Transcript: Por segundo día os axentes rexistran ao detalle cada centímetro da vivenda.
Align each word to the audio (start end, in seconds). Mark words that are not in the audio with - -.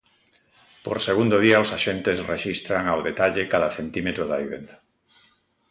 Por 0.85 0.97
segundo 1.07 1.35
día 1.45 1.63
os 1.63 1.73
axentes 1.77 2.23
rexistran 2.33 2.83
ao 2.87 2.99
detalle 3.09 3.49
cada 3.53 3.69
centímetro 3.77 4.23
da 4.27 4.41
vivenda. 4.43 4.75